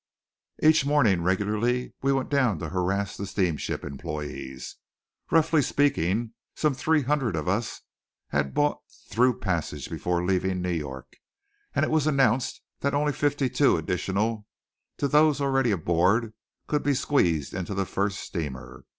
Each 0.63 0.83
morning 0.83 1.21
regularly 1.21 1.93
we 2.01 2.11
went 2.11 2.31
down 2.31 2.57
to 2.57 2.69
harass 2.69 3.15
the 3.15 3.27
steamship 3.27 3.83
employees. 3.83 4.77
Roughly 5.29 5.61
speaking 5.61 6.33
some 6.55 6.73
three 6.73 7.03
hundred 7.03 7.35
of 7.35 7.47
us 7.47 7.81
had 8.29 8.55
bought 8.55 8.79
through 9.11 9.37
passage 9.37 9.91
before 9.91 10.25
leaving 10.25 10.59
New 10.59 10.71
York: 10.71 11.17
and 11.75 11.85
it 11.85 11.91
was 11.91 12.07
announced 12.07 12.63
that 12.79 12.95
only 12.95 13.13
fifty 13.13 13.47
two 13.47 13.77
additional 13.77 14.47
to 14.97 15.07
those 15.07 15.39
already 15.39 15.69
aboard 15.69 16.33
could 16.65 16.81
be 16.81 16.95
squeezed 16.95 17.53
into 17.53 17.75
the 17.75 17.85
first 17.85 18.17
steamer. 18.21 18.85